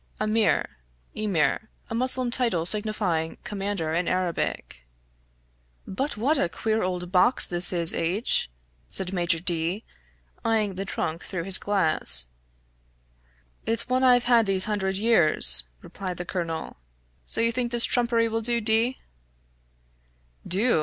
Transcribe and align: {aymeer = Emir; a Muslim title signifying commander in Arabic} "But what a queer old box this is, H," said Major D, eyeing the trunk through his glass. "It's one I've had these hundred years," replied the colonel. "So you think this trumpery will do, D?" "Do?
{aymeer 0.19 0.65
= 0.91 1.15
Emir; 1.25 1.69
a 1.91 1.93
Muslim 1.93 2.31
title 2.31 2.65
signifying 2.65 3.37
commander 3.43 3.93
in 3.93 4.07
Arabic} 4.07 4.81
"But 5.85 6.17
what 6.17 6.39
a 6.39 6.49
queer 6.49 6.81
old 6.81 7.11
box 7.11 7.45
this 7.45 7.71
is, 7.71 7.93
H," 7.93 8.49
said 8.87 9.13
Major 9.13 9.39
D, 9.39 9.83
eyeing 10.43 10.73
the 10.73 10.85
trunk 10.85 11.23
through 11.23 11.43
his 11.43 11.59
glass. 11.59 12.29
"It's 13.67 13.87
one 13.89 14.03
I've 14.03 14.23
had 14.23 14.47
these 14.47 14.65
hundred 14.65 14.97
years," 14.97 15.65
replied 15.83 16.17
the 16.17 16.25
colonel. 16.25 16.77
"So 17.27 17.39
you 17.39 17.51
think 17.51 17.71
this 17.71 17.85
trumpery 17.85 18.27
will 18.27 18.41
do, 18.41 18.59
D?" 18.59 18.97
"Do? 20.47 20.79